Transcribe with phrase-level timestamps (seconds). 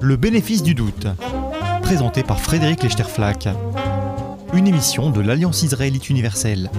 [0.00, 1.06] Le bénéfice du doute,
[1.80, 3.48] présenté par Frédéric Lechterflack,
[4.52, 6.70] une émission de l'Alliance israélite universelle.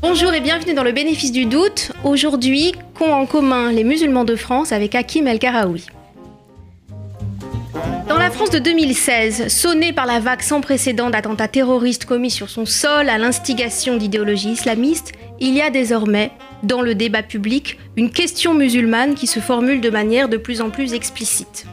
[0.00, 1.92] Bonjour et bienvenue dans le bénéfice du doute.
[2.02, 5.84] Aujourd'hui, qu'ont en commun les musulmans de France avec Hakim El Karaoui
[8.08, 12.48] Dans la France de 2016, sonnée par la vague sans précédent d'attentats terroristes commis sur
[12.48, 18.10] son sol à l'instigation d'idéologie islamiste, il y a désormais, dans le débat public, une
[18.10, 21.66] question musulmane qui se formule de manière de plus en plus explicite.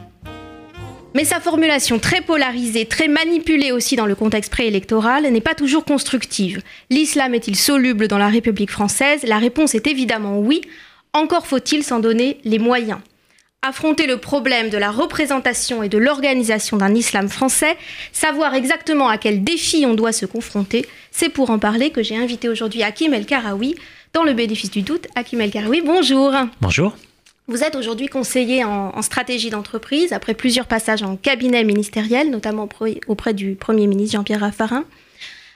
[1.14, 5.86] Mais sa formulation très polarisée, très manipulée aussi dans le contexte préélectoral, n'est pas toujours
[5.86, 6.60] constructive.
[6.90, 9.22] L'islam est-il soluble dans la République française?
[9.22, 10.60] La réponse est évidemment oui.
[11.14, 12.98] Encore faut-il s'en donner les moyens.
[13.62, 17.78] Affronter le problème de la représentation et de l'organisation d'un islam français,
[18.12, 22.16] savoir exactement à quel défi on doit se confronter, c'est pour en parler que j'ai
[22.16, 23.74] invité aujourd'hui Hakim El Karaoui
[24.16, 25.08] dans le bénéfice du doute.
[25.14, 26.32] Hakim El Karaoui, bonjour.
[26.62, 26.96] Bonjour.
[27.48, 32.66] Vous êtes aujourd'hui conseiller en, stratégie d'entreprise après plusieurs passages en cabinet ministériel, notamment
[33.08, 34.86] auprès du Premier ministre Jean-Pierre Raffarin.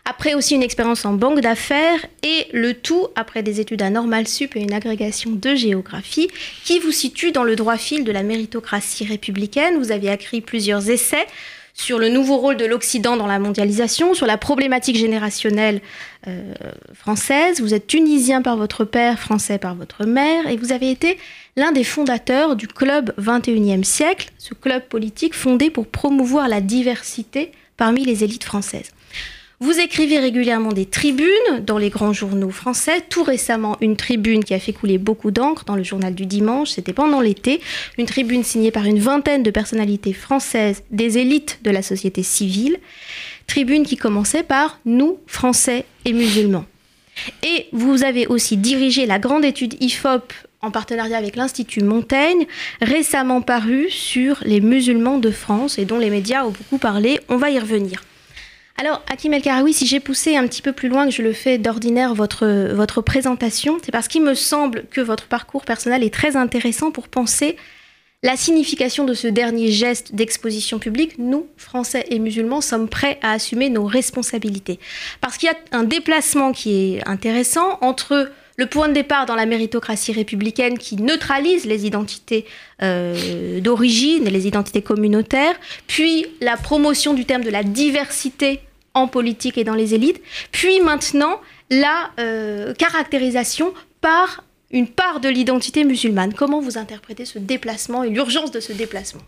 [0.05, 4.28] Après aussi une expérience en banque d'affaires et le tout après des études à Normal
[4.28, 6.28] Sup et une agrégation de géographie
[6.62, 9.78] qui vous situe dans le droit fil de la méritocratie républicaine.
[9.78, 11.27] Vous avez écrit plusieurs essais
[11.81, 15.81] sur le nouveau rôle de l'Occident dans la mondialisation, sur la problématique générationnelle
[16.28, 16.53] euh,
[16.92, 17.62] française.
[17.62, 21.19] Vous êtes tunisien par votre père, français par votre mère, et vous avez été
[21.56, 27.51] l'un des fondateurs du Club 21e siècle, ce club politique fondé pour promouvoir la diversité
[27.78, 28.91] parmi les élites françaises.
[29.62, 33.03] Vous écrivez régulièrement des tribunes dans les grands journaux français.
[33.11, 36.70] Tout récemment, une tribune qui a fait couler beaucoup d'encre dans le journal du dimanche,
[36.70, 37.61] c'était pendant l'été.
[37.98, 42.78] Une tribune signée par une vingtaine de personnalités françaises, des élites de la société civile.
[43.47, 46.64] Tribune qui commençait par Nous, Français et musulmans.
[47.42, 52.47] Et vous avez aussi dirigé la grande étude IFOP en partenariat avec l'Institut Montaigne,
[52.80, 57.20] récemment parue sur les musulmans de France et dont les médias ont beaucoup parlé.
[57.28, 58.02] On va y revenir.
[58.80, 61.35] Alors, Hakim El Karaoui, si j'ai poussé un petit peu plus loin que je le
[61.35, 66.14] fais d'ordinaire votre, votre présentation, c'est parce qu'il me semble que votre parcours personnel est
[66.14, 67.57] très intéressant pour penser
[68.23, 71.19] la signification de ce dernier geste d'exposition publique.
[71.19, 74.80] Nous, Français et musulmans, sommes prêts à assumer nos responsabilités.
[75.20, 79.35] Parce qu'il y a un déplacement qui est intéressant entre le point de départ dans
[79.35, 82.46] la méritocratie républicaine qui neutralise les identités
[82.83, 85.55] euh, d'origine, les identités communautaires,
[85.86, 88.61] puis la promotion du terme de la diversité
[88.95, 90.20] en politique et dans les élites,
[90.52, 91.40] puis maintenant
[91.70, 96.34] la euh, caractérisation par une part de l'identité musulmane.
[96.34, 99.23] Comment vous interprétez ce déplacement et l'urgence de ce déplacement?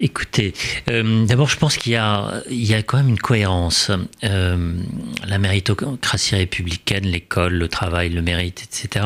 [0.00, 0.54] Écoutez,
[0.88, 3.90] euh, d'abord, je pense qu'il y a, il y a quand même une cohérence.
[4.22, 4.76] Euh,
[5.26, 9.04] la méritocratie républicaine, l'école, le travail, le mérite, etc.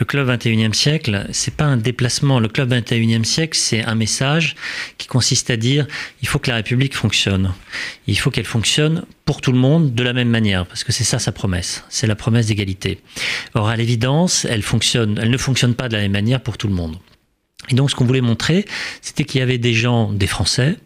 [0.00, 2.40] Le club 21e siècle, c'est pas un déplacement.
[2.40, 4.56] Le club 21e siècle, c'est un message
[4.98, 5.86] qui consiste à dire
[6.22, 7.54] il faut que la République fonctionne.
[8.08, 11.04] Il faut qu'elle fonctionne pour tout le monde de la même manière, parce que c'est
[11.04, 11.84] ça sa promesse.
[11.88, 12.98] C'est la promesse d'égalité.
[13.54, 16.66] Or, à l'évidence, elle fonctionne, elle ne fonctionne pas de la même manière pour tout
[16.66, 16.96] le monde.
[17.68, 18.64] Et donc ce qu'on voulait montrer,
[19.00, 20.76] c'était qu'il y avait des gens, des Français,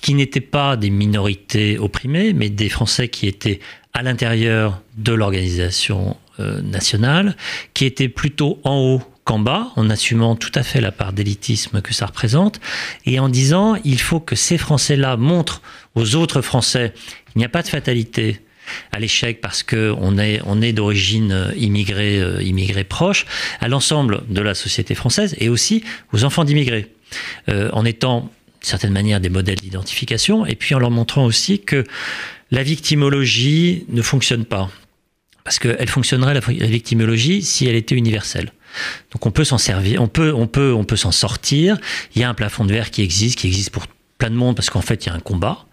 [0.00, 3.60] qui n'étaient pas des minorités opprimées, mais des Français qui étaient
[3.94, 7.36] à l'intérieur de l'organisation euh, nationale,
[7.74, 11.82] qui étaient plutôt en haut qu'en bas, en assumant tout à fait la part d'élitisme
[11.82, 12.60] que ça représente,
[13.06, 15.62] et en disant il faut que ces Français-là montrent
[15.94, 16.94] aux autres Français
[17.26, 18.40] qu'il n'y a pas de fatalité,
[18.92, 23.26] à l'échec parce qu'on est, on est d'origine euh, immigrée, euh, immigrée proche,
[23.60, 26.92] à l'ensemble de la société française et aussi aux enfants d'immigrés,
[27.48, 31.60] euh, en étant d'une certaine manière des modèles d'identification et puis en leur montrant aussi
[31.60, 31.84] que
[32.50, 34.70] la victimologie ne fonctionne pas.
[35.44, 38.52] Parce qu'elle fonctionnerait, la victimologie, si elle était universelle.
[39.12, 41.78] Donc on peut s'en servir, on peut, on peut, on peut s'en sortir.
[42.14, 43.86] Il y a un plafond de verre qui existe, qui existe pour
[44.18, 45.64] plein de monde parce qu'en fait il y a un combat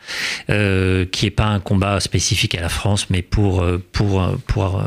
[0.50, 4.38] euh, qui n'est pas un combat spécifique à la France mais pour euh, pour euh,
[4.47, 4.81] pour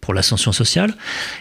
[0.00, 0.94] pour l'ascension sociale.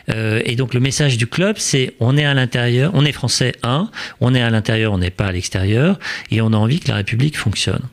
[0.08, 3.92] et donc le message du club, c'est on est à l'intérieur, on est français, un,
[4.22, 6.00] on est à l'intérieur, on n'est pas à l'extérieur,
[6.32, 7.84] et on a envie que la République fonctionne.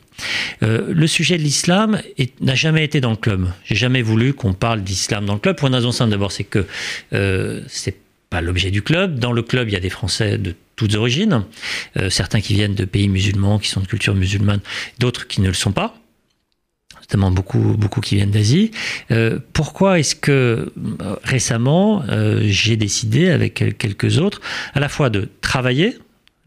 [0.61, 2.01] le sujet de l'islam
[2.41, 3.49] n'a jamais été dans le club.
[3.65, 5.57] J'ai jamais voulu qu'on parle d'islam dans le club.
[5.57, 6.65] Pour une raison simple, d'abord, c'est que
[7.67, 7.97] c'est
[8.31, 9.19] pas l'objet du club.
[9.19, 11.43] Dans le club, il y a des Français de toutes origines,
[11.97, 14.59] euh, certains qui viennent de pays musulmans, qui sont de culture musulmane,
[14.99, 15.95] d'autres qui ne le sont pas
[17.01, 18.71] notamment beaucoup, beaucoup qui viennent d'Asie.
[19.11, 20.71] Euh, pourquoi est-ce que
[21.01, 22.01] euh, récemment,
[22.43, 24.39] j'ai décidé, avec quelques autres,
[24.73, 25.97] à la fois de travailler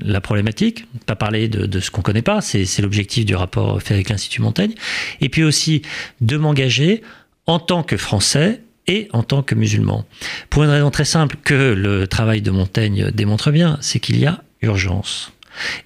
[0.00, 3.94] la problématique, pas parler de, de ce qu'on connaît pas, c'est l'objectif du rapport fait
[3.94, 4.72] avec l'Institut Montaigne,
[5.20, 5.82] et puis aussi
[6.22, 7.02] de m'engager
[7.46, 10.04] en tant que Français et en tant que musulman.
[10.50, 14.26] Pour une raison très simple que le travail de Montaigne démontre bien, c'est qu'il y
[14.26, 15.32] a urgence.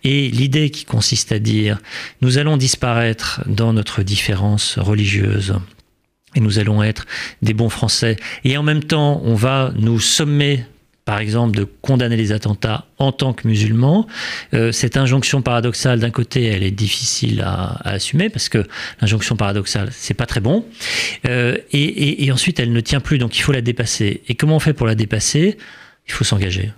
[0.04, 1.78] Et l'idée qui consiste à dire
[2.20, 5.54] nous allons disparaître dans notre différence religieuse
[6.34, 7.06] et nous allons être
[7.42, 10.64] des bons Français et en même temps on va nous sommer
[11.10, 14.06] par exemple, de condamner les attentats en tant que musulmans.
[14.54, 18.64] Euh, cette injonction paradoxale, d'un côté, elle est difficile à, assumer parce que
[19.00, 20.64] l'injonction paradoxale, c'est pas très bon.
[21.26, 24.22] Euh, et, et ensuite, elle ne tient plus, donc il faut la dépasser.
[24.28, 25.58] Et comment on fait pour la dépasser?
[26.06, 26.70] Il faut s'engager.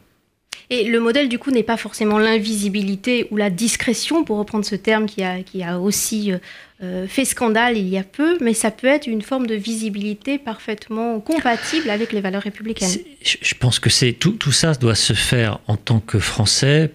[0.71, 4.75] Et le modèle, du coup, n'est pas forcément l'invisibilité ou la discrétion, pour reprendre ce
[4.75, 6.39] terme qui a, qui a aussi euh,
[6.83, 10.39] euh, fait scandale il y a peu, mais ça peut être une forme de visibilité
[10.39, 12.89] parfaitement compatible avec les valeurs républicaines.
[13.23, 16.91] Je pense que tout, tout ça doit se faire en tant que Français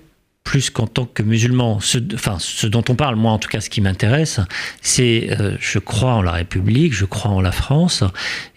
[0.47, 1.81] plus qu'en tant que musulman.
[1.81, 1.97] Ce,
[2.67, 4.39] dont on parle, moi en tout cas, ce qui m'intéresse,
[4.81, 8.01] c'est euh, je crois en la République, je crois en la France,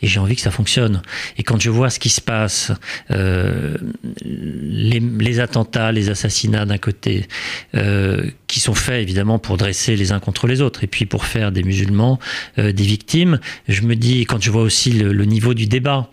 [0.00, 1.02] et j'ai envie que ça fonctionne.
[1.36, 2.70] Et quand je vois ce qui se passe,
[3.10, 3.76] euh,
[4.24, 7.26] les, attentats, les assassinats d'un côté,
[7.74, 11.24] euh, qui sont faits évidemment pour dresser les uns contre les autres, et puis pour
[11.24, 12.20] faire des musulmans
[12.56, 16.08] des victimes, je me dis, quand je vois aussi le niveau du débat,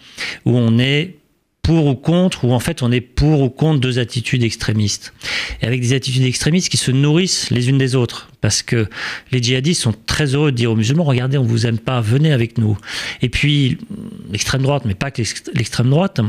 [0.45, 1.17] où on est
[1.67, 5.13] pour ou contre, ou en fait on est pour ou contre deux attitudes extrémistes.
[5.61, 8.29] Et avec des attitudes extrémistes qui se nourrissent les unes des autres.
[8.39, 8.87] Parce que
[9.33, 12.31] les djihadistes sont très heureux de dire aux musulmans, regardez, on vous aime pas, venez
[12.31, 12.77] avec nous.
[13.21, 13.79] Et puis
[14.31, 15.21] l'extrême droite, mais pas que
[15.55, 16.21] l'extrême droite,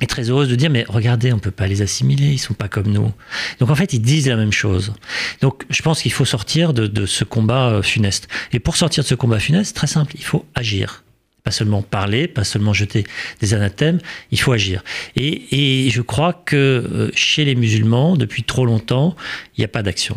[0.00, 2.66] est très heureuse de dire mais regardez on peut pas les assimiler ils sont pas
[2.66, 3.12] comme nous
[3.60, 4.94] donc en fait ils disent la même chose
[5.42, 9.04] donc je pense qu'il faut sortir de, de ce combat euh, funeste et pour sortir
[9.04, 11.01] de ce combat funeste très simple il faut agir
[11.44, 13.04] pas seulement parler, pas seulement jeter
[13.40, 13.98] des anathèmes,
[14.30, 14.82] il faut agir.
[15.16, 19.16] Et, je crois que euh, chez les musulmans, depuis trop longtemps,
[19.56, 20.16] il n'y a pas d'action.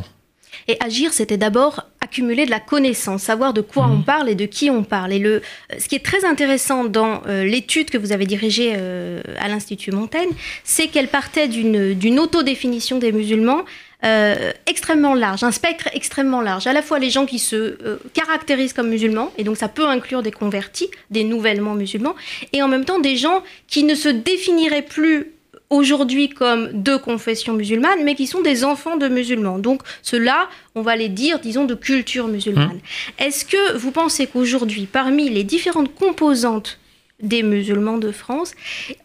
[0.68, 4.04] Et agir, c'était d'abord accumuler de la connaissance, savoir de quoi on mmh.
[4.04, 5.14] parle et de qui on parle.
[5.14, 8.76] Et le, euh, ce qui est très intéressant dans euh, l'étude que vous avez dirigée
[8.76, 10.30] à l'Institut Montaigne,
[10.64, 13.64] c'est qu'elle partait d'une autodéfinition des musulmans
[14.04, 16.68] euh, extrêmement large, un spectre extrêmement large.
[16.68, 19.88] À la fois les gens qui se euh, caractérisent comme musulmans, et donc ça peut
[19.88, 22.16] inclure des convertis, des nouvellement musulmans,
[22.54, 25.32] et en même temps des gens qui ne se définiraient plus
[25.70, 29.60] aujourd'hui comme de confession musulmane, mais qui sont des enfants de musulmans.
[29.60, 32.76] Donc ceux-là, on va les dire, disons, de culture musulmane.
[32.78, 33.24] Mmh.
[33.24, 36.80] Est-ce que vous pensez qu'aujourd'hui, parmi les différentes composantes
[37.22, 38.54] des musulmans de France,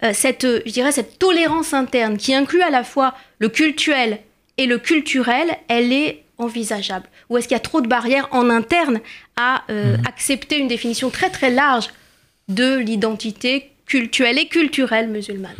[0.02, 4.19] euh, cette, je dirais, cette tolérance interne qui inclut à la fois le cultuel
[4.61, 8.51] et le culturel, elle est envisageable Ou est-ce qu'il y a trop de barrières en
[8.51, 9.01] interne
[9.37, 10.07] à euh, mhm.
[10.07, 11.89] accepter une définition très très large
[12.49, 15.57] de l'identité culturelle et culturelle musulmane?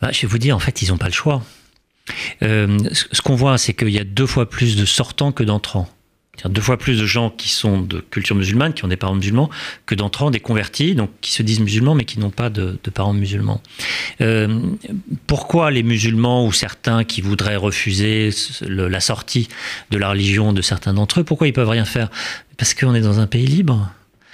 [0.00, 1.42] Bah, Je vais vous dire, en fait, ils n'ont pas le choix.
[2.42, 5.88] Euh, ce qu'on voit, c'est qu'il y a deux fois plus de sortants que d'entrants
[6.44, 9.50] deux fois plus de gens qui sont de culture musulmane, qui ont des parents musulmans,
[9.86, 13.14] que d'entrants, des convertis, donc qui se disent musulmans mais qui n'ont pas de, parents
[13.14, 13.60] musulmans.
[14.20, 14.60] Euh,
[15.26, 18.30] pourquoi les musulmans ou certains qui voudraient refuser
[18.62, 19.48] la sortie
[19.90, 22.10] de la religion de certains d'entre eux, pourquoi ils peuvent rien faire?
[22.56, 23.90] Parce qu'on est dans un pays libre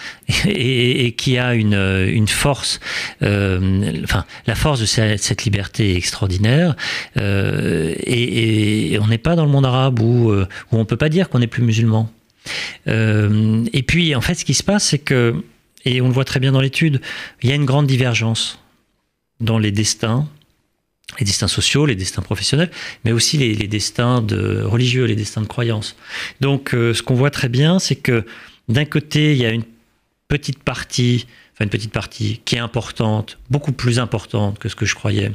[0.46, 1.74] et, qui a une,
[2.08, 2.80] une force,
[3.22, 6.76] euh, enfin la force de cette, liberté extraordinaire.
[7.16, 11.08] Euh, et, on n'est pas dans le monde arabe où, euh, où on peut pas
[11.08, 12.10] dire qu'on n'est plus musulman.
[12.86, 15.34] et puis en fait, ce qui se passe, c'est que,
[15.84, 17.00] et on le voit très bien dans l'étude,
[17.42, 18.58] il y a une grande divergence
[19.40, 20.28] dans les destins
[21.18, 22.70] les destins sociaux, les destins professionnels,
[23.04, 25.96] mais aussi les, les destins de religieux, les destins de croyance.
[26.40, 28.24] Donc, ce qu'on voit très bien, c'est que
[28.68, 29.64] d'un côté, il y a une
[30.30, 34.86] petite partie, enfin une petite partie qui est importante, beaucoup plus importante que ce que
[34.86, 35.32] je croyais,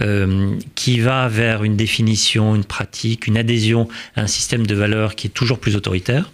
[0.00, 5.14] euh, qui va vers une définition, une pratique, une adhésion à un système de valeurs
[5.14, 6.30] qui est toujours plus autoritaire.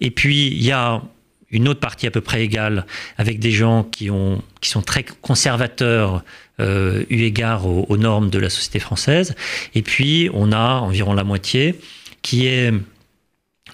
[0.00, 1.02] Et puis il y a
[1.50, 2.86] une autre partie à peu près égale
[3.18, 6.24] avec des gens qui, ont, qui sont très conservateurs
[6.60, 9.34] euh, eu égard aux, aux, normes de la société française.
[9.74, 11.78] Et puis on a environ la moitié
[12.22, 12.72] qui est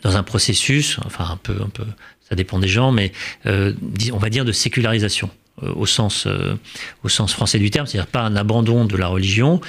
[0.03, 1.85] dans un processus, enfin un peu, un peu
[2.29, 3.13] ça dépend des gens, mais
[3.47, 3.73] euh,
[4.13, 5.31] on va dire de sécularisation.
[5.63, 6.55] Euh, au sens, euh,
[7.03, 9.63] au sens français du terme, c'est-à-dire pas un abandon de la religion,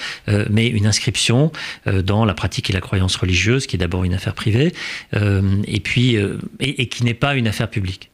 [0.50, 1.52] mais une inscription
[1.86, 4.74] dans la pratique et la croyance religieuse, qui est d'abord une affaire privée,
[5.14, 6.18] et puis
[6.60, 8.12] et, qui n'est pas une affaire publique.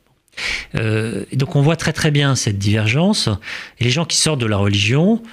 [0.76, 3.28] et donc on voit très très bien cette divergence.
[3.80, 5.24] Et les gens qui sortent de la religion,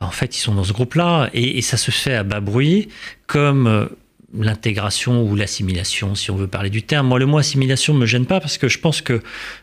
[0.00, 2.88] en fait, ils sont dans ce groupe-là, et, et ça se fait à bas bruit,
[3.28, 3.88] comme
[4.34, 7.06] l'intégration ou l'assimilation, si on veut parler du terme.
[7.06, 9.22] Moi, le mot assimilation ne me gêne pas parce que je pense que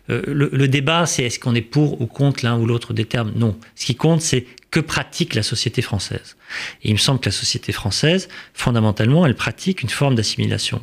[0.09, 3.31] euh, le, débat, c'est est-ce qu'on est pour ou contre l'un ou l'autre des termes?
[3.35, 3.57] Non.
[3.75, 6.35] Ce qui compte, c'est que pratique la société française.
[6.83, 10.81] Et il me semble que la société française, fondamentalement, elle pratique une forme d'assimilation.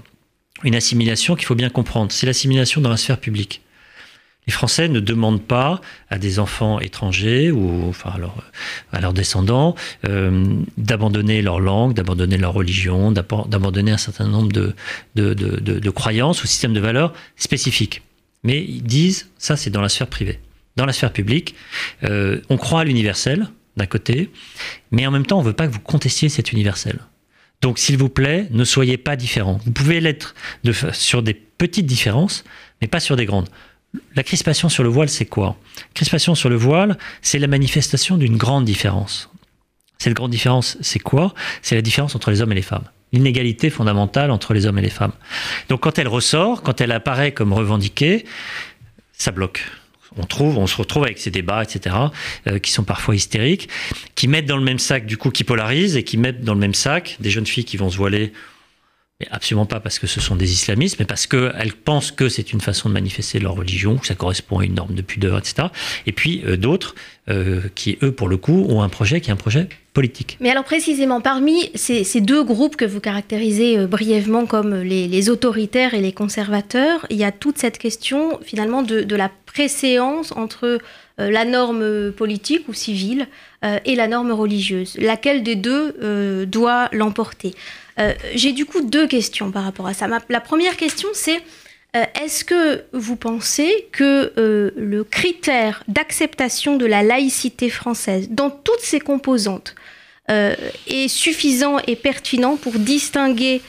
[0.63, 2.13] Une assimilation qu'il faut bien comprendre.
[2.13, 3.63] C'est l'assimilation dans la sphère publique.
[4.47, 5.81] Les Français ne demandent pas
[6.11, 8.13] à des enfants étrangers ou enfin,
[8.93, 9.77] à, leurs descendants
[10.09, 16.75] euh, d'abandonner leur langue, d'abandonner leur religion, d'abandonner un certain nombre de, croyances ou systèmes
[16.75, 18.03] de valeurs spécifiques.
[18.43, 20.41] Mais ils disent, ça c'est dans la sphère privée.
[20.77, 21.55] Dans la sphère publique,
[22.03, 24.31] euh, on croit à l'universel, d'un côté,
[24.91, 26.99] mais en même temps, on ne veut pas que vous contestiez cet universel.
[27.61, 29.61] Donc, s'il vous plaît, ne soyez pas différents.
[29.65, 30.35] Vous pouvez l'être
[30.93, 32.45] sur des petites différences,
[32.81, 33.49] mais pas sur des grandes.
[34.15, 35.57] La crispation sur le voile, c'est quoi?
[35.95, 39.31] Crispation sur le voile, c'est la manifestation d'une grande différence.
[39.99, 41.35] Cette grande différence, c'est quoi?
[41.61, 42.85] C'est la différence entre les hommes et les femmes.
[43.13, 45.13] L'inégalité fondamentale entre les hommes et les femmes.
[45.69, 48.25] Donc quand elle ressort, quand elle apparaît comme revendiquée,
[49.13, 49.63] ça bloque.
[50.17, 51.97] On trouve, on se retrouve avec ces débats, etc.,
[52.47, 53.69] euh, qui sont parfois hystériques,
[54.15, 56.61] qui mettent dans le même sac, du coup, qui polarisent et qui mettent dans le
[56.61, 58.33] même sac des jeunes filles qui vont se voiler
[59.31, 62.61] absolument pas parce que ce sont des islamistes, mais parce qu'elles pensent que c'est une
[62.61, 65.69] façon de manifester leur religion, que ça correspond à une norme de pudeur, etc.
[66.07, 66.95] Et puis euh, d'autres
[67.29, 70.37] euh, qui, eux, pour le coup, ont un projet qui est un projet politique.
[70.41, 75.95] Mais alors précisément, parmi ces, deux groupes que vous caractérisez euh, brièvement comme les, autoritaires
[75.95, 80.79] et les conservateurs, il y a toute cette question finalement de, la préséance entre
[81.31, 83.29] la norme politique ou civile
[83.85, 84.97] et la norme religieuse.
[84.99, 87.55] Laquelle des deux doit l'emporter?
[87.99, 90.07] Euh, j'ai du coup deux questions par rapport à ça.
[90.07, 91.41] la première question, c'est
[91.95, 98.51] euh, est-ce que vous pensez que euh, le critère d'acceptation de la laïcité française dans
[98.51, 99.75] toutes ses composantes
[100.87, 103.61] est suffisant et pertinent pour distinguer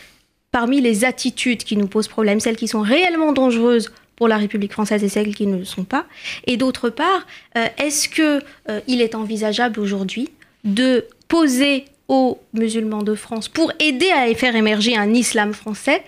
[0.52, 4.74] parmi les attitudes qui nous posent problème, celles qui sont réellement dangereuses pour la République
[4.74, 6.06] française et celles qui ne le sont pas
[6.46, 7.26] Et d'autre part,
[7.78, 10.30] est-ce qu'il est envisageable aujourd'hui
[10.64, 16.04] de poser aux musulmans de France pour aider à faire émerger un islam français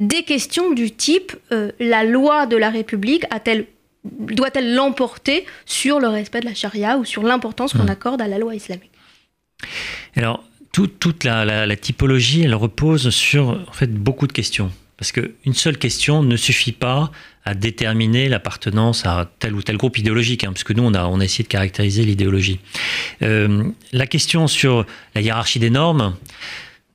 [0.00, 3.66] des questions du type euh, la loi de la République a-t-elle
[4.04, 7.90] doit-elle l'emporter sur le respect de la charia ou sur l'importance qu'on hmm.
[7.90, 8.92] accorde à la loi islamique?
[10.14, 14.70] Alors, toute la, la, typologie, elle repose sur en fait, beaucoup de questions.
[14.98, 17.10] Parce qu'une seule question ne suffit pas
[17.44, 21.20] à déterminer l'appartenance à tel ou tel groupe idéologique, hein, parce nous, on a, on
[21.20, 22.58] a essayé de caractériser l'idéologie.
[23.22, 26.16] Euh, la question sur la hiérarchie des normes,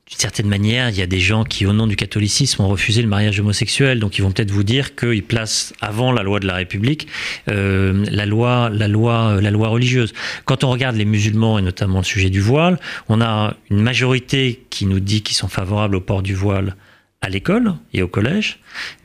[0.09, 3.01] d'une certaine manière, il y a des gens qui, au nom du catholicisme, ont refusé
[3.01, 6.47] le mariage homosexuel, donc ils vont peut-être vous dire qu'ils placent avant la loi de
[6.47, 7.07] la République
[7.47, 10.13] euh, la loi, la loi, la loi religieuse.
[10.43, 12.77] Quand on regarde les musulmans et notamment le sujet du voile,
[13.07, 16.75] on a une majorité qui nous dit qu'ils sont favorables au port du voile
[17.21, 18.59] à l'école et au collège,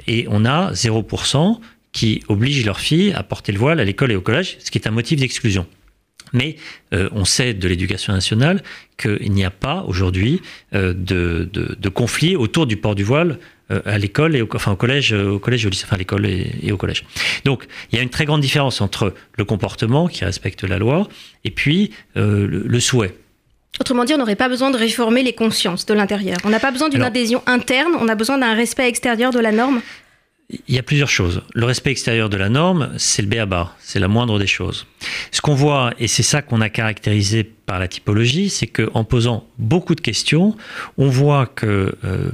[0.06, 1.60] et on a 0%
[1.92, 4.78] qui obligent leurs filles à porter le voile à l'école et au collège, ce qui
[4.78, 5.66] est un motif d'exclusion.
[6.32, 6.56] Mais
[6.92, 8.62] euh, on sait de l'éducation nationale
[8.98, 10.42] qu'il n'y a pas aujourd'hui
[10.74, 13.38] euh, de, de, conflit autour du port du voile
[13.70, 15.98] euh, à l'école et au, enfin, au collège, au collège et au lycée, enfin à
[15.98, 17.04] l'école et, au collège.
[17.44, 21.08] Donc il y a une très grande différence entre le comportement qui respecte la loi
[21.44, 23.14] et puis le souhait.
[23.80, 26.38] Autrement dit, on n'aurait pas besoin de réformer les consciences de l'intérieur.
[26.44, 29.52] On n'a pas besoin d'une adhésion interne, on a besoin d'un respect extérieur de la
[29.52, 29.80] norme.
[30.68, 31.42] Il y a plusieurs choses.
[31.54, 34.86] Le respect extérieur de la norme, c'est le béaba, c'est la moindre des choses.
[35.32, 39.44] Ce qu'on voit, et c'est ça qu'on a caractérisé par la typologie, c'est qu'en posant
[39.58, 40.56] beaucoup de questions,
[40.98, 42.30] on voit que euh,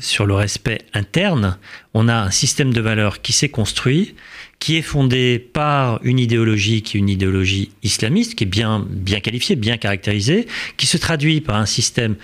[0.00, 1.56] sur le respect interne,
[1.94, 4.16] on a un système de valeurs qui s'est construit,
[4.64, 8.86] qui est fondé par une idéologie qui est une idéologie islamiste, qui est bien,
[9.22, 10.46] qualifiée, bien caractérisée,
[10.78, 12.16] qui se traduit par un système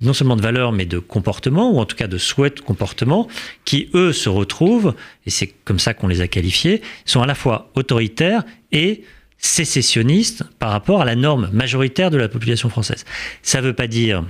[0.00, 3.26] non seulement de valeurs, mais de comportement, ou en tout cas de souhait de comportement,
[3.64, 4.94] qui, eux, se retrouvent,
[5.26, 9.02] et c'est comme ça qu'on les a qualifiés, sont à la fois autoritaires et
[9.38, 13.06] sécessionnistes par rapport à la norme majoritaire de la population française.
[13.42, 14.24] Ça ne veut pas dire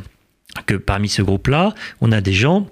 [0.65, 2.67] que parmi ce groupe-là, on a des gens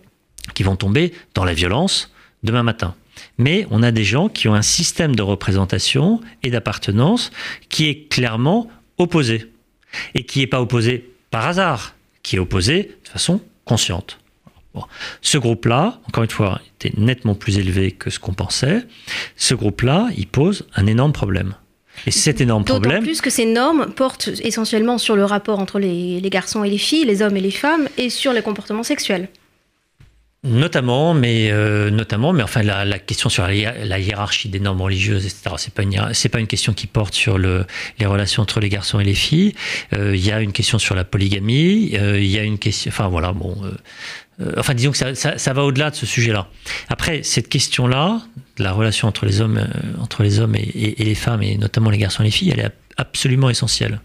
[0.55, 2.95] qui vont tomber dans la violence demain matin
[3.39, 7.31] mais on a des gens qui ont un système de représentation et d'appartenance
[7.69, 8.69] qui est clairement
[8.99, 9.53] opposé.
[10.15, 14.19] Et qui n'est pas opposé par hasard, qui est opposé de façon consciente.
[15.23, 18.85] Ce groupe-là, encore une fois, était nettement plus élevé que ce qu'on pensait.
[19.37, 21.55] Ce groupe-là, il pose un énorme problème.
[22.07, 23.03] Et cet énorme problème.
[23.03, 27.07] plus que ces normes portent essentiellement sur le rapport entre les, garçons et les filles,
[27.07, 29.29] les hommes et les femmes, et sur les comportements sexuels.
[30.45, 35.57] Notamment, mais euh, notamment, mais enfin la, question sur la, hiérarchie des normes religieuses, etc.
[35.57, 37.65] C'est pas une c'est pas une question qui porte sur le,
[37.99, 39.55] les relations entre les garçons et les filles.
[39.93, 41.93] Euh, il y a une question sur la polygamie.
[41.95, 43.57] Euh, il y a une question, enfin voilà, bon,
[44.57, 46.49] enfin disons que ça, va au-delà de ce sujet-là.
[46.91, 48.21] Après cette question-là,
[48.59, 49.67] la relation entre les hommes,
[50.01, 52.61] entre les hommes et, et, les femmes et notamment les garçons et les filles, elle
[52.61, 54.01] est absolument essentielle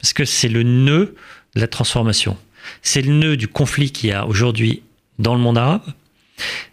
[0.00, 1.16] parce que c'est le nœud
[1.56, 2.36] de la transformation.
[2.82, 4.82] C'est le nœud du conflit qui a aujourd'hui
[5.22, 5.82] dans le monde arabe,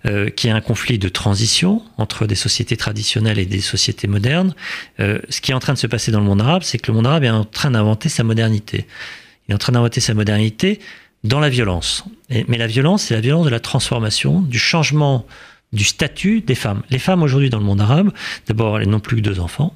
[0.05, 4.55] euh, qui est un conflit de transition entre des sociétés traditionnelles et des sociétés modernes.
[4.99, 6.91] Euh, ce qui est en train de se passer dans le monde arabe, c'est que
[6.91, 8.87] le monde arabe est en train d'inventer sa modernité.
[9.47, 10.79] Il est en train d'inventer sa modernité
[11.23, 12.05] dans la violence.
[12.29, 15.25] mais la violence, c'est la violence de la transformation, du changement
[15.73, 16.81] du statut des femmes.
[16.89, 18.11] Les femmes aujourd'hui dans le monde arabe,
[18.47, 19.73] d'abord, elles n'ont plus que deux enfants,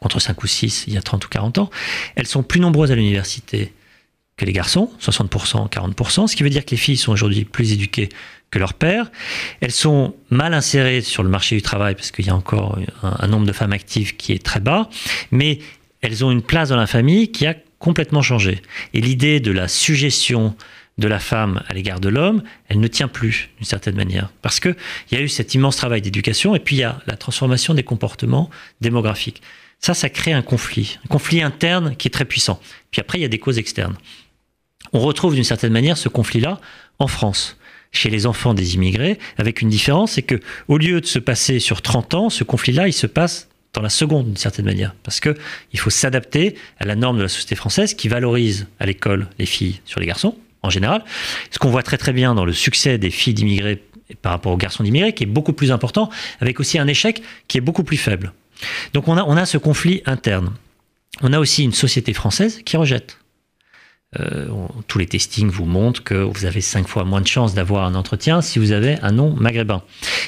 [0.00, 1.70] contre 5 ou 6 il y a 30 ou 40 ans.
[2.16, 3.72] Elles sont plus nombreuses à l'université
[4.38, 7.72] que les garçons, 60%, 40%, ce qui veut dire que les filles sont aujourd'hui plus
[7.72, 8.08] éduquées
[8.50, 9.10] que leurs pères.
[9.60, 13.26] Elles sont mal insérées sur le marché du travail parce qu'il y a encore un,
[13.26, 14.88] nombre de femmes actives qui est très bas,
[15.32, 15.58] mais
[16.00, 18.62] elles ont une place dans la famille qui a complètement changé.
[18.94, 20.54] Et l'idée de la suggestion
[20.98, 24.30] de la femme à l'égard de l'homme, elle ne tient plus d'une certaine manière.
[24.40, 24.76] Parce qu'il
[25.12, 27.84] y a eu cet immense travail d'éducation et puis il y a la transformation des
[27.84, 29.42] comportements démographiques.
[29.80, 32.60] Ça, ça crée un conflit, un conflit interne qui est très puissant.
[32.90, 33.96] Puis après, il y a des causes externes.
[34.92, 36.60] On retrouve d'une certaine manière ce conflit-là
[36.98, 37.56] en France
[37.92, 41.58] chez les enfants des immigrés, avec une différence, c'est que au lieu de se passer
[41.58, 45.20] sur 30 ans, ce conflit-là, il se passe dans la seconde d'une certaine manière, parce
[45.20, 45.34] que
[45.72, 49.46] il faut s'adapter à la norme de la société française qui valorise à l'école les
[49.46, 51.04] filles sur les garçons en général.
[51.50, 53.82] Ce qu'on voit très très bien dans le succès des filles d'immigrés
[54.22, 57.58] par rapport aux garçons d'immigrés, qui est beaucoup plus important, avec aussi un échec qui
[57.58, 58.32] est beaucoup plus faible.
[58.94, 60.52] Donc on a, on a ce conflit interne.
[61.20, 63.18] On a aussi une société française qui rejette.
[64.18, 64.48] Euh,
[64.86, 67.94] tous les testings vous montrent que vous avez cinq fois moins de chances d'avoir un
[67.94, 69.82] entretien si vous avez un nom maghrébin.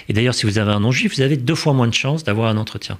[0.08, 2.22] Et d'ailleurs, si vous avez un nom juif, vous avez deux fois moins de chances
[2.22, 2.98] d'avoir un entretien.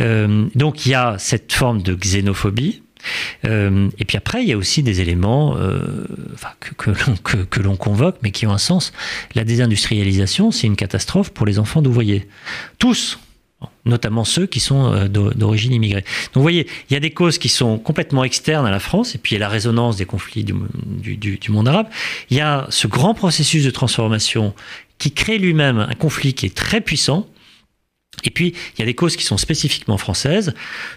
[0.00, 2.82] Euh, donc il y a cette forme de xénophobie.
[3.44, 5.56] Euh, et puis après, il y a aussi des éléments
[6.58, 6.90] que,
[7.22, 8.92] que, que l'on convoque, mais qui ont un sens.
[9.36, 12.26] La désindustrialisation, c'est une catastrophe pour les enfants d'ouvriers.
[12.80, 13.20] Tous,
[13.84, 16.02] notamment ceux qui sont euh, d'origine immigrée.
[16.02, 19.14] Donc vous voyez, il y a des causes qui sont complètement externes à la France,
[19.14, 21.88] et puis il y a la résonance des conflits du, monde arabe.
[22.30, 24.54] Il y a ce grand processus de transformation
[24.98, 27.26] qui crée lui-même un conflit qui est très puissant.
[28.24, 30.52] Et puis, il y a des causes qui sont spécifiquement françaises.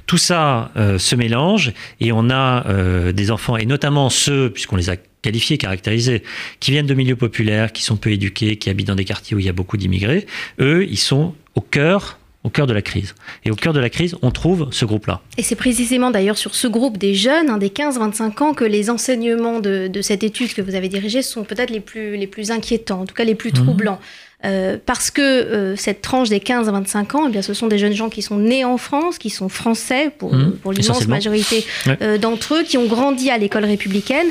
[0.07, 4.75] Tout ça euh, se mélange et on a euh, des enfants, et notamment ceux, puisqu'on
[4.75, 6.23] les a qualifiés, caractérisés,
[6.59, 9.39] qui viennent de milieux populaires, qui sont peu éduqués, qui habitent dans des quartiers où
[9.39, 10.25] il y a beaucoup d'immigrés.
[10.59, 13.15] Eux, ils sont au cœur au cœur de la crise.
[13.45, 15.21] Et au cœur de la crise, on trouve ce groupe-là.
[15.37, 18.89] Et c'est précisément d'ailleurs sur ce groupe des jeunes, hein, des 15-25 ans, que les
[18.89, 23.01] enseignements de, cette étude que vous avez dirigée sont peut-être les plus, les plus inquiétants,
[23.01, 23.63] en tout cas les plus mhm.
[23.63, 23.99] troublants.
[24.45, 27.67] Euh, parce que euh, cette tranche des 15 à 25 ans, eh bien, ce sont
[27.67, 30.57] des jeunes gens qui sont nés en France, qui sont français pour, mhm.
[30.57, 31.65] pour l'immense majorité
[32.01, 34.27] euh, d'entre eux, qui ont grandi à l'école républicaine,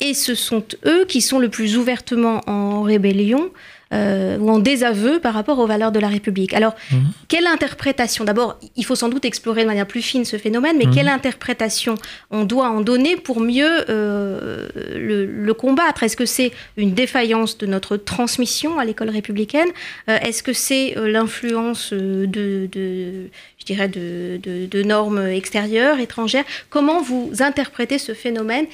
[0.00, 3.50] et ce sont eux qui sont le plus ouvertement en rébellion
[3.94, 6.52] euh, ou en désaveu par rapport aux valeurs de la République.
[6.52, 7.06] Alors, mhm.
[7.28, 8.24] quelle interprétation?
[8.24, 10.94] D'abord, il faut sans doute explorer de manière plus fine ce phénomène, mais mhm.
[10.94, 11.94] quelle interprétation
[12.30, 16.02] on doit en donner pour mieux euh, le, combattre?
[16.02, 19.68] Est-ce que c'est une défaillance de notre transmission à l'école républicaine?
[20.08, 26.44] Euh, Est-ce que c'est l'influence de, je dirais, de, de, normes extérieures, étrangères?
[26.70, 28.66] Comment vous interprétez ce phénomène?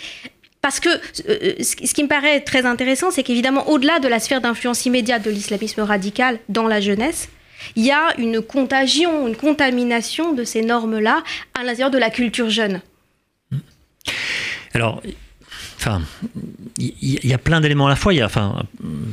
[0.62, 4.40] Parce que euh, ce qui me paraît très intéressant, c'est qu'évidemment, au-delà de la sphère
[4.40, 7.28] d'influence immédiate de l'islamisme radical dans la jeunesse,
[7.76, 11.22] il y a une contagion, une contamination de ces normes-là
[11.54, 12.80] à l'intérieur de la culture jeune.
[14.72, 15.02] Alors,
[15.76, 16.02] enfin,
[16.78, 18.14] il y, a plein d'éléments à la fois.
[18.14, 18.64] Il y a, enfin,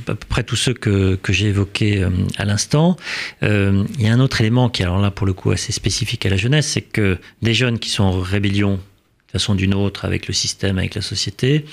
[0.07, 2.95] à peu près tous ceux que, j'ai évoqués euh, à l'instant.
[3.43, 6.25] Euh, il y a un autre élément qui, alors là, pour le coup, assez spécifique
[6.25, 8.79] à la jeunesse, c'est que des jeunes qui sont en rébellion
[9.31, 11.65] façon d'une autre avec le système, avec la société.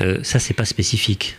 [0.00, 1.36] Euh, ça, c'est pas spécifique.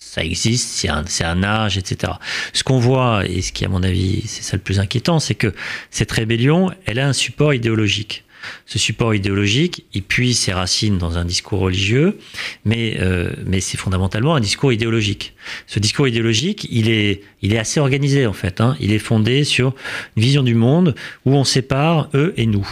[0.00, 2.14] Ça existe, c'est un, un, âge, etc.
[2.54, 5.34] Ce qu'on voit, et ce qui, à mon avis, c'est ça le plus inquiétant, c'est
[5.34, 5.52] que
[5.90, 8.24] cette rébellion, elle a un support idéologique.
[8.64, 12.18] Ce support idéologique, il puise ses racines dans un discours religieux,
[12.64, 15.34] mais, euh, mais c'est fondamentalement un discours idéologique.
[15.66, 18.60] Ce discours idéologique, il est, il est assez organisé en fait.
[18.60, 18.76] Hein.
[18.80, 19.74] Il est fondé sur
[20.16, 22.66] une vision du monde où on sépare eux et nous.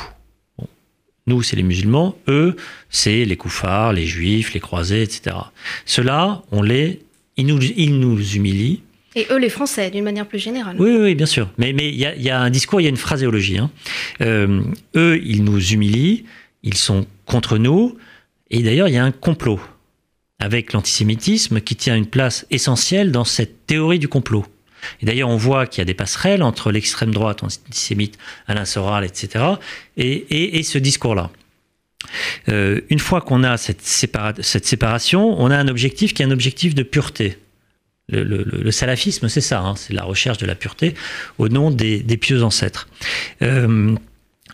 [1.27, 2.17] Nous, c'est les musulmans.
[2.29, 2.57] Eux,
[2.91, 5.37] c'est les koufars, les juifs, les croisés, etc.
[5.87, 7.01] Ceux-là, on les,
[7.37, 8.83] ils nous, ils nous humilient.
[9.17, 10.77] Et eux, les Français, d'une manière plus générale.
[10.79, 11.49] Oui, oui, bien sûr.
[11.57, 13.59] Mais il y, y, a un discours, il y a une phraséologie.
[13.59, 13.71] Hein.
[14.21, 14.61] Euh,
[14.97, 16.25] eux, ils nous humilient,
[16.63, 17.97] ils sont contre nous.
[18.51, 19.61] Et d'ailleurs, il y a un complot
[20.41, 24.45] avec l'antisémitisme qui tient une place essentielle dans cette théorie du complot.
[25.01, 29.05] Et d'ailleurs, on voit qu'il y a des passerelles entre l'extrême droite antisémite, Alain Soral,
[29.05, 29.45] etc.,
[29.97, 31.31] et, ce discours-là.
[32.49, 36.75] Euh, une fois qu'on a cette, séparation, on a un objectif qui est un objectif
[36.75, 37.39] de pureté.
[38.09, 40.95] Le, salafisme, c'est ça, hein, c'est la recherche de la pureté
[41.39, 42.89] au nom des, pieux ancêtres.
[43.41, 43.95] Euh,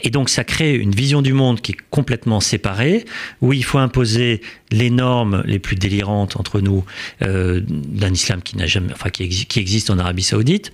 [0.02, 3.04] Et donc ça crée une vision du monde qui est complètement séparée,
[3.40, 6.84] où il faut imposer les normes les plus délirantes entre nous
[7.22, 10.72] euh, d'un islam qui jamais, enfin qui, existe en Arabie Saoudite,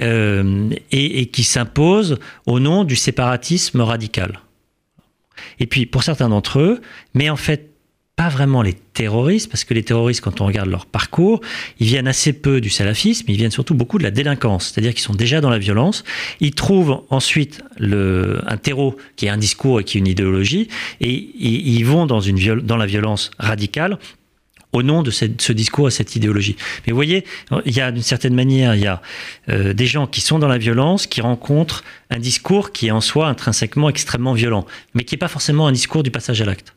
[0.00, 4.40] euh, et, qui s'impose au nom du séparatisme radical.
[5.60, 6.80] Et puis pour certains d'entre eux,
[7.14, 7.67] mais en fait
[8.18, 11.40] pas vraiment les terroristes, parce que les terroristes, quand on regarde leur parcours,
[11.78, 15.04] ils viennent assez peu du salafisme, ils viennent surtout beaucoup de la délinquance, c'est-à-dire qu'ils
[15.04, 16.02] sont déjà dans la violence.
[16.40, 20.66] Ils trouvent ensuite le, un terreau qui est un discours et qui est une idéologie,
[21.00, 23.98] et, ils vont dans, une, dans la violence radicale
[24.72, 26.56] au nom de ce discours et cette idéologie.
[26.86, 27.24] Mais vous voyez,
[27.66, 29.00] il y a d'une certaine manière, il y a
[29.48, 33.00] euh, des gens qui sont dans la violence, qui rencontrent un discours qui est en
[33.00, 36.74] soi intrinsèquement extrêmement violent, mais qui n'est pas forcément un discours du passage à l'acte.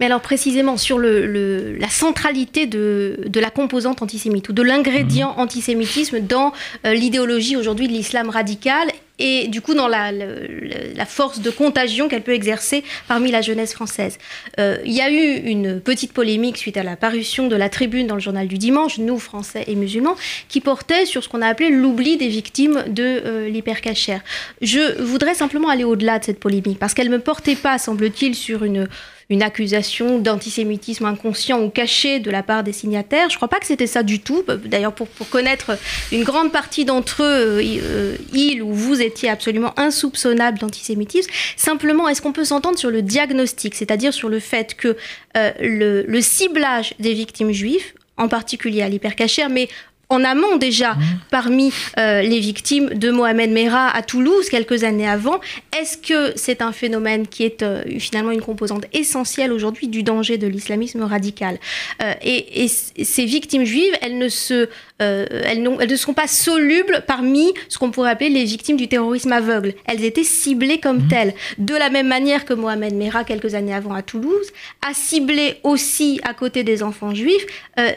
[0.00, 5.34] Mais alors précisément sur le, la centralité de, de, la composante antisémite ou de l'ingrédient
[5.36, 5.40] mmh.
[5.40, 6.52] antisémitisme dans
[6.84, 12.08] euh, l'idéologie aujourd'hui de l'islam radical et du coup dans la, la force de contagion
[12.08, 14.18] qu'elle peut exercer parmi la jeunesse française.
[14.58, 18.06] Euh, il y a eu une petite polémique suite à la parution de la tribune
[18.06, 20.16] dans le journal du dimanche, Nous, Français et musulmans,
[20.48, 24.20] qui portait sur ce qu'on a appelé l'oubli des victimes de euh, l'hypercachère.
[24.60, 28.34] Je voudrais simplement aller au-delà de cette polémique, parce qu'elle ne me portait pas, semble-t-il,
[28.34, 28.88] sur une
[29.28, 33.28] une accusation d'antisémitisme inconscient ou caché de la part des signataires.
[33.28, 34.44] Je crois pas que c'était ça du tout.
[34.64, 35.76] D'ailleurs, pour, connaître
[36.12, 41.30] une grande partie d'entre eux, euh, il ou vous étiez absolument insoupçonnable d'antisémitisme.
[41.56, 44.96] Simplement, est-ce qu'on peut s'entendre sur le diagnostic, c'est-à-dire sur le fait que
[45.36, 49.68] euh, le, le ciblage des victimes juives en particulier à l'hypercachère, mais
[50.08, 51.00] en amont déjà mmh.
[51.30, 55.40] parmi euh, les victimes de Mohamed Merah à Toulouse quelques années avant.
[55.76, 60.38] Est-ce que c'est un phénomène qui est euh, finalement une composante essentielle aujourd'hui du danger
[60.38, 61.58] de l'islamisme radical?
[62.02, 67.04] Euh, et, et, ces victimes juives, elles ne se elles, elles, ne seront pas solubles
[67.06, 69.74] parmi ce qu'on pourrait appeler les victimes du terrorisme aveugle.
[69.84, 71.08] Elles étaient ciblées comme mmh.
[71.08, 71.34] telles.
[71.58, 74.46] De la même manière que Mohamed Merah, quelques années avant à Toulouse,
[74.88, 77.44] a ciblé aussi, à côté des enfants juifs,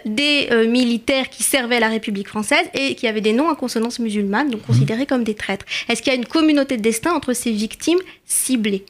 [0.06, 4.50] des militaires qui servaient la République française et qui avaient des noms à consonance musulmane,
[4.50, 5.66] donc considérés comme des traîtres.
[5.88, 8.86] Est-ce qu'il y a une communauté de destin entre ces victimes ciblées?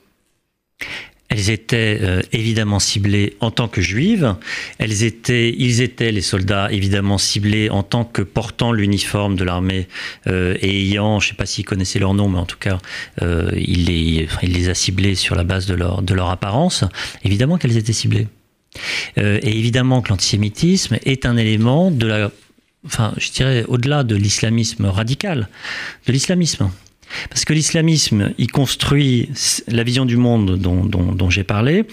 [1.30, 4.36] Elles étaient euh, évidemment ciblées en tant que juives.
[4.80, 9.88] Elles étaient, ils étaient les soldats évidemment ciblés en tant que portant l'uniforme de l'armée
[10.26, 12.80] euh, et ayant, je ne sais pas s'ils connaissaient leur nom, mais en tout cas,
[13.22, 16.84] euh, il, les, il les a ciblés sur la base de leur, de leur apparence.
[17.24, 18.28] Évidemment qu'elles étaient ciblées.
[19.18, 22.32] Et évidemment que l'antisémitisme est un élément de la,
[22.86, 25.50] enfin, je dirais au-delà de l'islamisme radical,
[26.08, 26.70] de l'islamisme.
[27.30, 29.30] Parce que l'islamisme, il construit
[29.68, 31.86] la vision du monde dont, j'ai parlé,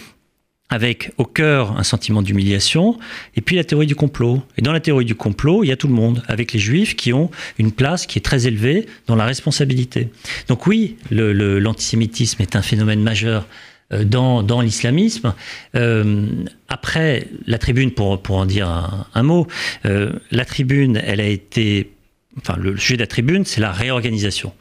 [0.68, 2.98] avec au cœur un sentiment d'humiliation,
[3.34, 4.42] et puis la théorie du complot.
[4.58, 6.96] Et dans la théorie du complot, il y a tout le monde, avec les juifs
[6.96, 10.10] qui ont une place qui est très élevée dans la responsabilité.
[10.48, 13.46] Donc oui, l'antisémitisme est un phénomène majeur
[13.90, 15.34] dans, dans l'islamisme.
[15.74, 16.26] Euh,
[16.68, 18.68] après, la tribune, pour, pour en dire
[19.14, 19.46] un, mot,
[19.84, 21.92] euh, la tribune, elle a été
[22.38, 24.52] enfin le sujet de la tribune, c'est la réorganisation.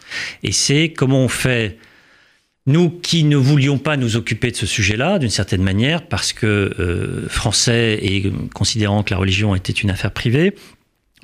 [0.43, 1.77] Et c'est comment on fait,
[2.67, 6.45] nous qui ne voulions pas nous occuper de ce sujet-là, d'une certaine manière, parce que
[6.79, 10.55] euh, français et considérant que la religion était une affaire privée,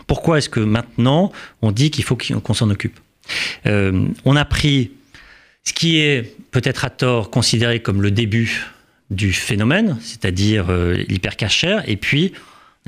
[0.08, 3.00] pourquoi est-ce que maintenant on dit qu'il faut qu'on s'en occupe?
[3.66, 4.92] Euh, On a pris
[5.64, 8.66] ce qui est peut-être à tort considéré comme le début
[9.10, 12.34] du phénomène, c'est-à-dire euh, l'hypercachère, et puis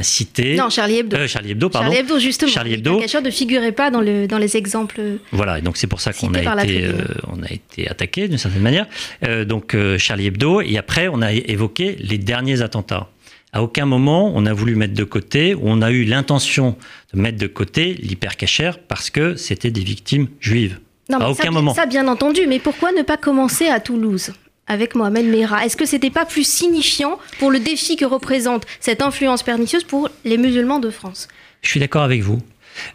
[0.01, 0.55] cité.
[0.55, 1.17] Non, Charlie Hebdo.
[1.17, 1.87] Euh, Charlie Hebdo, pardon.
[1.87, 2.51] Charlie Hebdo, justement.
[2.51, 2.99] Charlie Hebdo.
[2.99, 5.01] ne figurait pas dans, le, dans les exemples.
[5.31, 6.93] Voilà, et donc c'est pour ça qu'on a, été, euh,
[7.27, 8.87] on a été attaqué d'une certaine manière.
[9.23, 13.09] Euh, donc euh, Charlie Hebdo, et après on a évoqué les derniers attentats.
[13.51, 16.75] À aucun moment on a voulu mettre de côté, ou on a eu l'intention
[17.13, 20.79] de mettre de côté l'hypercachère parce que c'était des victimes juives.
[21.09, 21.73] Non, à aucun ça, moment.
[21.73, 24.33] Ça, bien entendu, mais pourquoi ne pas commencer à Toulouse
[24.67, 25.65] avec Mohamed Merah?
[25.65, 30.09] Est-ce que c'était pas plus signifiant pour le défi que représente cette influence pernicieuse pour
[30.23, 31.27] les musulmans de France?
[31.61, 32.41] Je suis d'accord avec vous.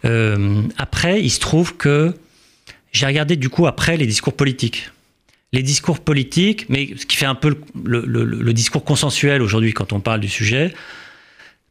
[0.05, 2.13] Euh, après, il se trouve que
[2.91, 4.89] j'ai regardé du coup après les discours politiques.
[5.53, 9.73] Les discours politiques, mais ce qui fait un peu le, le, le discours consensuel aujourd'hui
[9.73, 10.73] quand on parle du sujet,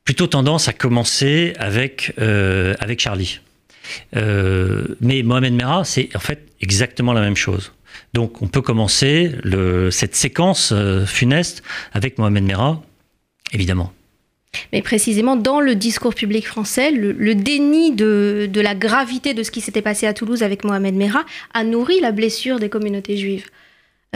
[0.04, 3.40] plutôt tendance à commencer avec, euh, avec Charlie.
[4.16, 7.72] Euh, mais Mohamed Merah, c'est en fait exactement la même chose.
[8.14, 9.32] Donc on peut commencer
[9.90, 12.82] cette séquence euh, funeste avec Mohamed Merah,
[13.52, 13.92] évidemment.
[14.72, 19.60] Mais précisément, dans le discours public français, le, déni de, la gravité de ce qui
[19.60, 23.46] s'était passé à Toulouse avec Mohamed Merah a nourri la blessure des communautés juives.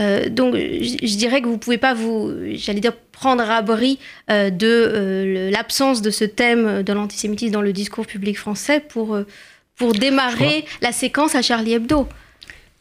[0.00, 3.98] Euh, donc, je, dirais que vous ne pouvez pas vous, j'allais dire, prendre abri
[4.30, 9.18] de l'absence de ce thème de l'antisémitisme dans le discours public français pour,
[9.83, 12.09] pour démarrer la séquence à Charlie Hebdo.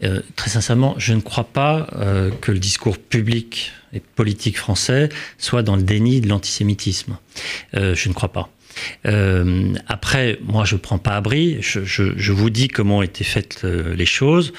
[0.04, 5.10] Euh, très sincèrement, je ne crois pas euh, que le discours public et politique français
[5.40, 7.18] soit dans le déni de l'antisémitisme.
[7.74, 8.50] Euh, je ne crois pas.
[9.88, 11.58] après, moi, je ne prends pas abri.
[11.62, 14.54] Je, je, vous dis comment ont été faites les choses.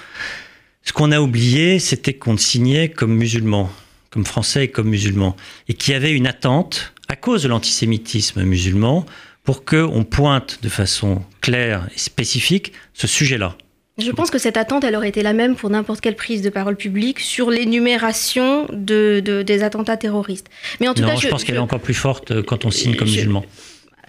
[0.83, 3.71] Ce qu'on a oublié, c'était qu'on signait comme musulmans,
[4.11, 5.37] comme français et comme musulmans,
[5.69, 9.07] et qu'il y avait une attente, à cause de l'antisémitisme musulman,
[9.45, 13.57] pour qu'on pointe de façon claire et spécifique ce sujet-là.
[13.99, 16.49] Je pense que cette attente, elle aurait été la même pour n'importe quelle prise de
[16.49, 20.47] parole publique sur l'énumération de, des attentats terroristes.
[20.81, 22.97] Mais en tout cas, je, pense qu'elle est encore plus forte euh, quand on signe
[22.97, 23.45] comme musulman.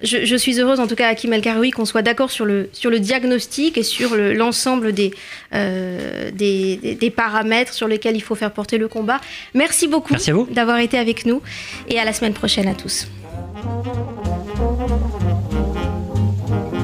[0.02, 2.90] Je, suis heureuse, en tout cas, Hakim El Karoui, qu'on soit d'accord sur le, sur
[2.90, 5.12] le diagnostic et sur l'ensemble des,
[5.54, 9.22] euh, des, des, paramètres sur lesquels il faut faire porter le combat.
[9.54, 10.16] Merci beaucoup
[10.52, 11.42] d'avoir été avec nous
[11.88, 13.08] et à la semaine prochaine à tous.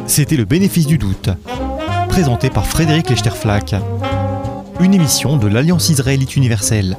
[0.08, 1.30] C'était le bénéfice du doute
[2.10, 3.76] présenté par Frédéric Lechterflack,
[4.82, 6.98] une émission de l'Alliance israélite universelle.